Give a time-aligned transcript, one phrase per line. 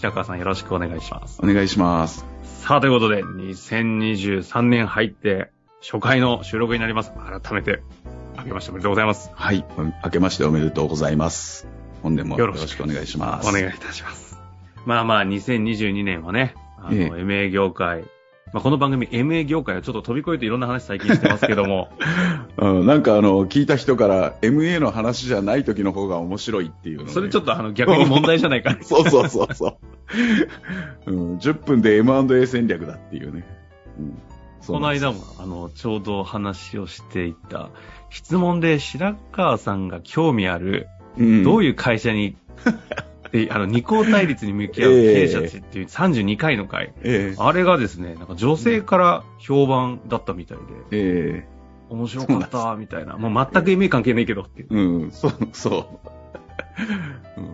[0.00, 1.38] 白川さんよろしくお願いします。
[1.42, 2.24] お願いします。
[2.42, 5.50] さあ、ということで、2023年入って
[5.82, 7.12] 初回の収録になります。
[7.12, 7.82] 改めて、
[8.38, 9.30] 明けましておめでとうございます。
[9.34, 9.64] はい。
[10.02, 11.68] 明けましておめでとうございます。
[12.02, 13.48] 本年もよろしくお願いします。
[13.48, 14.38] お願いいたします。
[14.86, 18.04] まあまあ、2022年はね、あの、ええ MA 業界、
[18.52, 21.90] まあこの番組 MA 業界はちょっと飛び越えていろんな話最近してますけども、
[22.58, 28.82] うん、なんかあの、聞いた人から MA の話じゃない時の方が面白いっていうのでそれちょっとあの逆に問題じゃないかな。
[28.82, 29.78] そうそうそうそ
[31.06, 31.36] う、うん。
[31.36, 33.44] 10分で M&A 戦略だっていうね。
[33.98, 34.18] うん、
[34.60, 37.70] そうこの間も、あの、ちょうど話をしていた、
[38.10, 42.36] 質問で白川さんが興味ある、うん、どういう会社に、
[43.32, 47.36] で、あの、二項対立に向き合う経営者っていう32回の回、ええ。
[47.38, 51.48] あれがですね、なんか女性から評判だったみたいで、え
[51.88, 53.16] 面白かった、みたいな。
[53.16, 54.68] もう全く意味関係ないけどっていう。
[54.70, 56.00] えうん、そう、そ
[57.36, 57.40] う。
[57.40, 57.46] うん。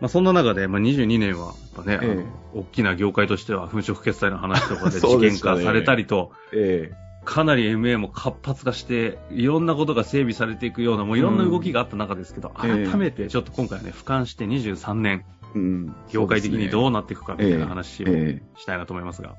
[0.00, 6.92] まあそんな中で、まあ22年は、やっぱね、え大きな業界としては、粉飾決済の話とかで 事件化されたりと、え
[7.24, 12.86] かなり MA も活発化して、いろんなことが整備されていくような、もういろんな動きがあった中ですけど、うんええ。
[12.86, 18.60] 改めてちょっと今回はね、俯瞰して23年、えうん、業界的にどううなっていくかみたいな話をええ。
[18.60, 19.34] したいなと思いますが。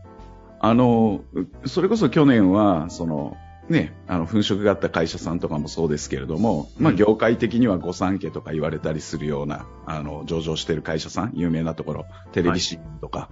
[0.59, 1.21] あの、
[1.65, 3.35] それこそ去年は、その、
[3.67, 6.97] ね、あの、粉飾があった会社さんとかもそうですけれども、まあ、うん。
[6.97, 13.29] 業界的には御三家とか言われたりするような、あの、上場してる会社さん、有名なところ、テレビ CM とか、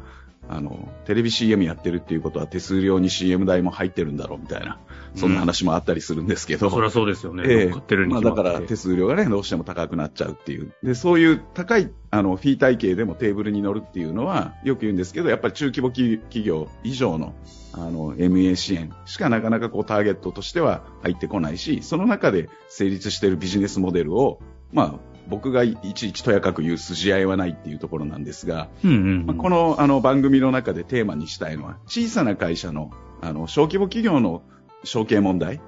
[0.52, 4.80] あの、テレビ CM やってるっていうことは手数料に CM 代も入ってるんだろうみたいな、
[5.16, 7.44] そんな話もあったりするんですけど、そりゃそうですよね。
[7.48, 10.74] ええ乗ってるにまあ、だから手数料がね、どうしても高くなっちゃうっていう。
[10.82, 17.36] で、そういう高い、あの、フィー体系でもテーブルに乗るっていうのは、よく言うんですけど、やっぱり中規模企企業以上の、
[17.74, 24.40] あの、MA 支援しかなかなかこうターゲットとしては入ってこないし、その中で成立しているビジネスモデルを、
[24.74, 29.26] まあ、僕がいちいちとやかく言う筋合いはないっていうところなんですが、うんうんうん。
[29.28, 32.92] まあ、このあの番組の中でテーマにしたいのは、小さな会社の
[33.22, 34.42] あの小規模企業の
[34.84, 35.62] 承継問題、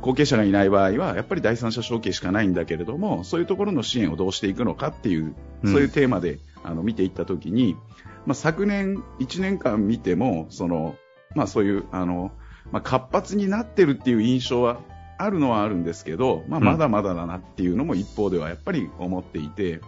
[0.00, 5.72] 後継者がいない場合は、やっぱり第三者承継しかないんだけれども、そういうところの支援をどうしていくのかっていう、うん。
[5.72, 7.76] そういうテーマであの見ていったときに、
[8.24, 10.96] まあ、昨年1年間見ても、その、
[11.34, 12.32] まあそういう、あの、
[12.70, 14.80] まあ、活発になってるっていう印象は
[15.22, 19.80] あるのはあるんですけど、まあ、うんまだまだだなっていうのも一方ではやっぱり思っていて、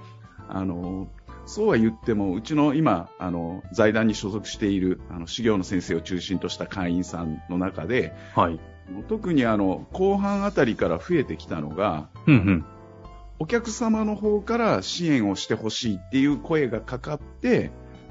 [0.48, 1.08] あの、
[1.46, 8.58] そうは言っても、うちの今、あの、財団に所属している、あの、修行の先生を中心とした会員さんの中で、はい。
[9.08, 12.64] 特にあの、後半あたりから増えてきたのが、うんうん。
[13.38, 17.70] お客様の方から支援をしてほしいっていう声がかかって、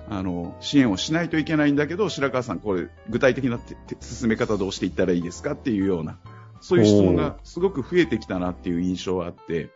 [0.09, 3.59] あの、支援をしないといけないんだけど、白川さん、これ、具体的な
[4.01, 6.17] 進め方どうしていったらいいですかっていうような、
[6.63, 9.69] そういう質問がすごく増えてきたなっていう印象はあって、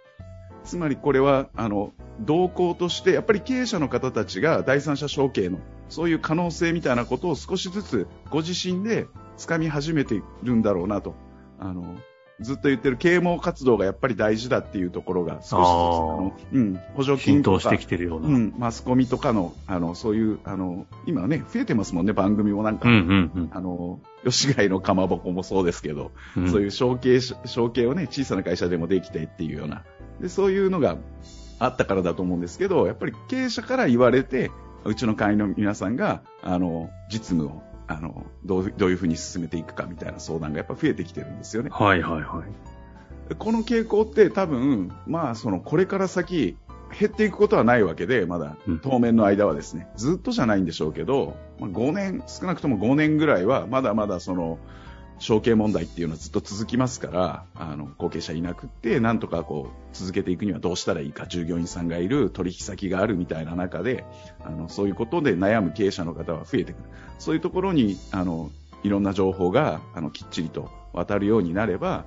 [0.64, 5.60] つまりこれは、あの、動向として、やっぱり経営者の方たちが第三者承継の、
[5.90, 9.06] そういう可能性みたいなことを少しずつご自身で
[9.38, 11.14] 掴み始めているんだろうなと。
[11.60, 11.98] あの、
[12.40, 18.28] ずっと言ってる啓蒙活動がやっぱり大事だっていうところが少しずつ、うん、補助金とか浸透してきてるような。
[18.28, 23.00] うんうん、マスコミとかの、あの、そういう、あの、今ね、増えてますもんね、番組もなんか、うんう
[23.40, 26.52] んあの、吉貝のかまぼこもそうですけど、うん。
[26.52, 29.84] そういう承継し、承継をね、小さな会社でもできてっていうような、
[30.22, 30.98] で、そういうのが
[31.60, 34.52] あったからだと思うんですけど、やっぱり経営者から言われて、
[34.86, 41.70] うちの会員の皆さんが、あの、実務を、あの、どう、どういうふうに進めていくかみたいな相談がやっぱ増えてきてるんですよね。
[41.72, 43.36] はいはいはい。
[43.36, 46.58] この傾向って多分、まあ、その、これから先、
[46.98, 54.58] 減っていくことはないわけで、まだうん、当面の間はですね、ずっとじゃないんでしょうけど、まあ、5年、少なくとも5年ぐらいは、まだまだその、
[55.20, 64.06] 承継問題っていうのはずっと続きますから、あの、後継者いなくって、なんとかこう、続けていくにはどうしたらいいか、従業員さんがいる、取引先があるみたいな中で、
[64.44, 66.90] あの、そういうことで悩む経営者の方は増えてくる。
[67.18, 68.52] そういうところに、あの、
[68.84, 72.06] いろんな情報が、あの、きっちりと渡るようになれば、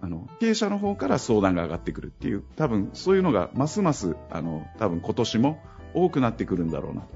[0.00, 5.60] あの、経営者の方から相談が上がってくるっていう、多分そういうのがますます、あの、多分今年も
[5.94, 7.08] 多くなってくるんだろうなと。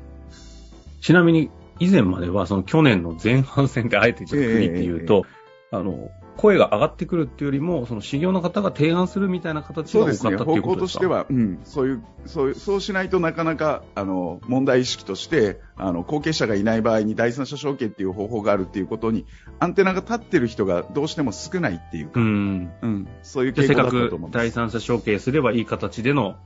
[1.00, 5.24] ちなみに、以前までは、その去年の前半戦であえてじゃあ国っていうと、
[5.72, 10.62] あの、声が上がってくるっていうよりも、その修行の方が提案するみたいな形が多かったっていうことですか？
[10.62, 19.26] 方向としては、うん、そういう、そういう、そうしないとなかなか、あの、問題意識として、あの、後継者がいない場合に第三者承継っていう方法があるっていうことに、
[19.58, 24.42] アンテナが立ってる人がどうしても少ないっていうか、うん、うん、そういう傾向だったと思うんです。
[24.42, 26.36] 第三者承継すればいい形での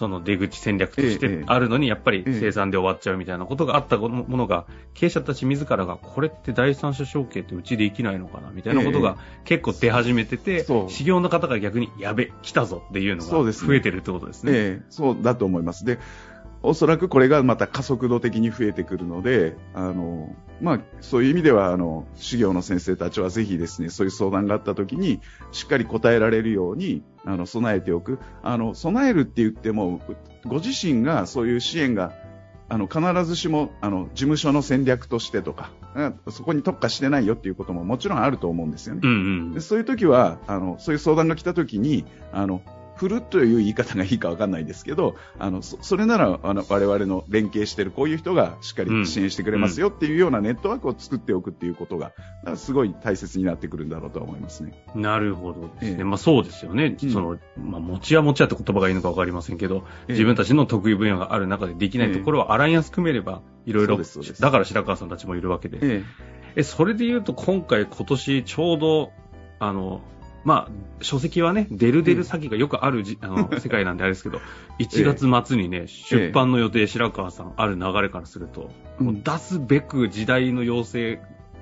[0.00, 4.64] その出口戦略としてあるのに、やっぱり生産で終わっちゃうみたいなことがあったものが、
[4.94, 14.52] 経営者たち自らが、これって第三者承継ってうちできないのかなみたいなことが結構出始めてて、修行の方が逆に、やべ、来たぞっていうのが増えてるってことですね。
[14.54, 15.84] ええ、そうだと思います。
[15.84, 15.98] で、
[16.62, 25.20] おそらくこれがまた加速度的に増えてくるので、あの、まあ、そういう意味では、あの、修行の先生たちはぜひですね、そういう相談があった時に、
[25.52, 28.18] しっかり答えられるように、あの、備えておく。
[28.42, 30.00] あの、備えるって言っても、
[30.44, 32.12] ご自身がそういう支援が、
[32.68, 35.70] あの、必ずしも、あの、事務所の戦略としてとか、
[36.28, 39.00] そこに特化してないよっていうことももちろんあると思うんですよね。
[39.02, 39.14] うんう
[39.50, 42.62] ん、でそういう時は、あの、そういう相談が来た時に、あの、
[43.00, 52.12] 振るという言い方がいいかわかんないですけど、あの、そそれなら、あの、我々の連携しているこういう人がしっかり支援してくれますよっていうようなネットワークを作っておくっていうことが、
[52.56, 54.84] すごい大切になってくるんだろうと思いますね。
[54.94, 55.90] なるほどですね。
[55.92, 56.94] ええ、まあそうですよね。
[57.10, 63.98] その、まあ、持ちや持ちやって言葉がいいのかわかりませんけど、え、自分たちの得意分野がある中でできないところはアライアンス組めれば、いろいろ、
[64.40, 66.02] だから白川さんたちもいるわけで。
[66.54, 69.12] え、それで言うと今回今年ちょうど、
[69.58, 70.02] あの、
[70.44, 74.40] まあ、書籍はね、デルデル詐欺がよくあるじ、あの、 世界なんであれですけど、
[74.78, 81.18] 1月末にね、出版の予定、白川さん、ある流れからすると、もう出すべく時代の要請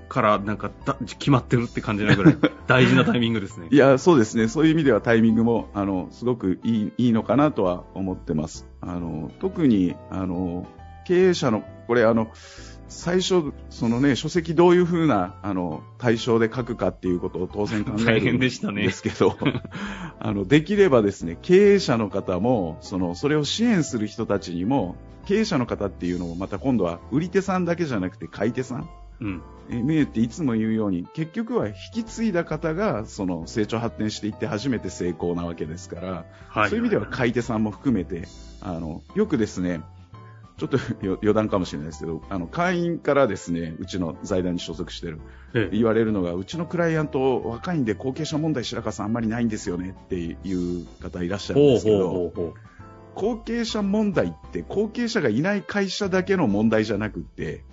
[0.09, 2.37] からなんかだ決まってるって感じなぐらい
[2.67, 3.69] 大事なタイミングですね。
[3.71, 4.49] いや、そうですね。
[4.49, 8.67] そういう意味ではタイミングも、あの、すごくいい、いいのかなとは思ってます。
[8.81, 10.67] あの、特に、あの、
[11.07, 12.29] 経営者の、これあの、
[12.89, 18.61] 最初、そのね、書籍どういうふうな、あの、対象で書くかっていうことを当然考えるんです
[19.03, 19.63] けど、ね、
[20.19, 24.97] あの、できればですね、経営者の方も、その、それを支援する人たちにも、
[25.27, 28.89] 経営者の方っていうのもまた今度は売り手さんだけじゃなくて買い手さん。
[29.21, 29.43] うん。
[29.71, 38.27] え、っていつも言うように、結局は引き継いだ方が、その成長発展していって初めて成功なわけですから、はい、そういう意味では買い手さんも含めて、
[38.63, 39.83] あの、よくですね、
[40.59, 40.79] ちょっと
[41.23, 45.21] 余談かもしれないですけど、あの、会員からですね、うちの財団に所属してる、
[45.55, 52.33] ええ、言われるのが、うちのクライアント若いんで後継者問題白川さんあんまりないんですよねっていう方いらっしゃるんですけど、
[53.15, 57.65] 後継者問題って後継者がいない会社だけの問題じゃなくて、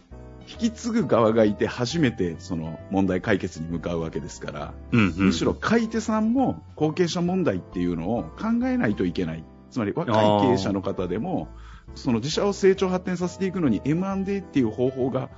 [0.47, 9.43] 引き継ぐ側がいて初めてその問題解決に向かうわけですから、うんうん、むしろ買い手さんも後継者問題っていうのを考えないといけない。
[9.71, 10.15] つまり若い
[10.47, 11.49] 経営者の方でも、
[11.95, 15.29] その自社を成長発展させていくのに M&A っていう方法が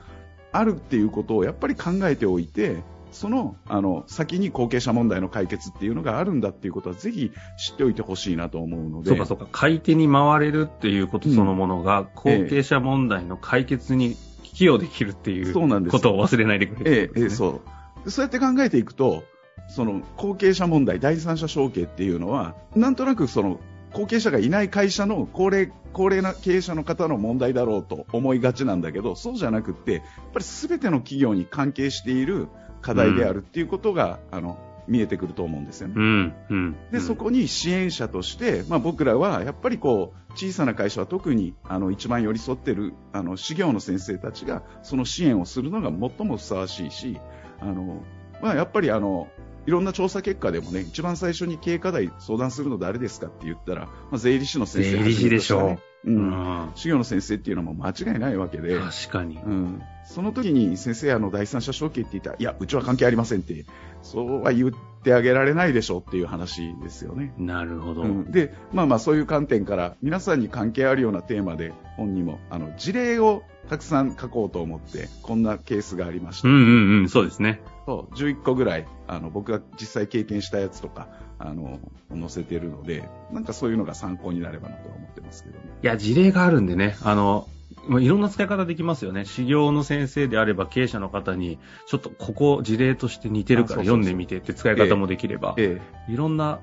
[0.52, 9.10] あるっていうことをやっぱり考えておいて、その、あの、先に後継者問題の解決っていうのがあるんだっていうことはぜひ知っておいてほしいなと思うので。
[9.10, 9.48] そうかそうか。
[9.52, 17.62] 買い手に回れるっていうことそのものが、後継者問題の解決に寄与できるっていうことを忘れないでくれ、ね、ええ、ええ、そ
[18.06, 18.12] う。
[18.12, 19.24] そうやって考えていくと、
[19.68, 23.60] その後継者問題、第三者承継っていうのは、なんとなくその
[23.94, 30.04] 後継者がいない会社の高齢高齢な経営者の方の問題だろうと思いがちなんだけどそうじゃなくてやっ
[30.34, 32.50] ぱり全ての企業に関係している
[32.82, 35.96] 課題であるっていうことが、うん、あの見えてくると思うんですよね。
[35.98, 47.20] うんうん、でそこに支援者として、まあ、僕らはやっぱりこう小さな会社は特にあの一番寄り添っているあの事業の先生たちがその支援をするのが最もふさわしいし
[47.60, 48.04] あの、
[48.42, 49.28] まあ、やっぱりあの
[49.68, 55.80] いろんな調査結果でもね、一番最初に経営課題相談するの誰ですかって言ったら、まあ、税理士の先生、税理士でしょう。
[56.06, 56.72] うん。
[56.76, 58.80] 修行の先生っていうのも間違いないわけで。
[58.80, 59.38] 確かに。
[59.38, 59.82] うん。
[60.06, 63.66] その時に先生、あの、第三者承継って言ったら、いや、うちは関係ありませんって、
[64.04, 64.72] そうは言っ
[65.04, 67.34] てあげられないでしょうっていう話ですよね。
[67.38, 68.04] なるほど。
[68.04, 76.48] うん、で、まあまあそういう観点から、皆さんに関係あるようなテーマで、本にも、あの、事例をたくさん書こうと思って、こんなケースがありました。
[76.48, 77.62] うんうんうん、そうですね。
[77.86, 81.80] そう、11個ぐらい、あの、僕が実際経験したやつとか、あの、
[82.12, 85.66] 載せてるので、なんかそういうのが参考になればなと思ってますけどね。
[85.84, 87.48] いや、事例があるんでね、あの、
[87.88, 89.26] まあ、いろんな使い方できますよね。
[89.26, 96.60] 修行の先生であれば経営者の方に、ちょっとここ事例として似てるから読んでみてって使い方もできれば、ええ、いろんな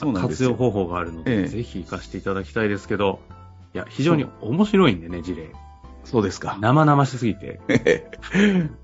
[0.00, 3.20] 活用方法があるので、でぜひ活かしていただきたいですけど、
[3.74, 5.50] いや、非常に面白いんでね、事例。
[6.06, 6.56] そうですか。
[6.60, 7.60] 生々しすぎて。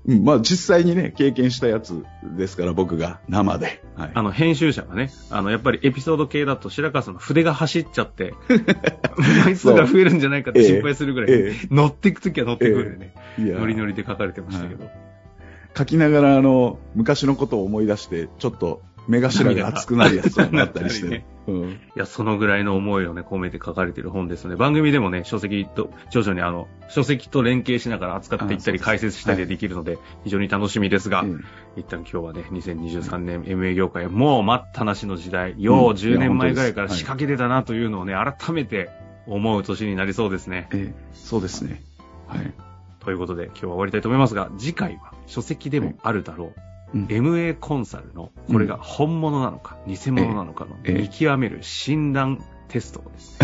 [0.05, 2.03] うん、まあ実際にね、経験したやつ
[2.35, 3.81] ですから、僕が生で。
[3.95, 8.33] はい、あの、編集者がね、あの、やっぱりエピソード系だと白川さんの筆が走っちゃって、
[9.45, 14.89] 枚数が増えるんじゃないかって心配するぐらい、ええ乗っていくときは乗っていくんでね、ノリノリで書かれてましたけど。
[15.75, 31.25] 書きながら、あの、昔のことを思い出して、ちょっと目頭が熱くなるやつになったりして、ねうん、いや、そのぐらいの思いをね、込めて書かれている本ですので、番組でもね、書籍と、徐々にあの、書籍と連携しながら扱っていったり、解説したりできるので、非常に楽しみですが、
[31.75, 38.89] 一旦今日はね、2023年 MA 業界、もう待ったなしの時代、よう10年前ぐらいから仕掛けてたなというのをね、改めて
[39.27, 40.69] 思う年になりそうですね。
[40.73, 41.81] ええ、そうですね。
[42.27, 42.53] はい。
[43.01, 46.72] ということで、今日は終わりたいと思いますが、次回は書籍でもあるだろう。
[46.93, 53.39] うん、MA コンサルの、これが本物なのか、偽物なのかの見極める診断テストです。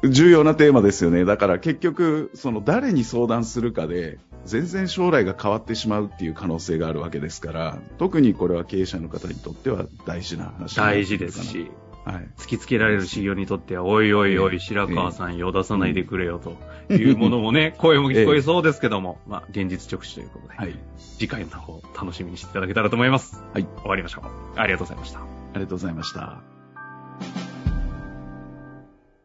[0.08, 1.24] 重要なテーマですよね。
[1.24, 11.70] だから結局、その誰に相談するかで、全然将来が変わってしまうっていう可能性があるわけですから、特にこれは経営者の方にとっては大事な話大事ですし、
[12.04, 16.58] はい、突きつけられる修行にとっては、おいおいおい、白川さん、よ出さないでくれよと
[16.92, 23.42] いうものもね、 声も聞こえそうですけども、まあ、現実直視ということで、はい、次回の方、楽しみにしていただけたらと思います。
[23.52, 23.66] はい。
[23.78, 24.60] 終わりましょう。
[24.60, 25.20] ありがとうございました。
[25.20, 26.53] ありがとうございました。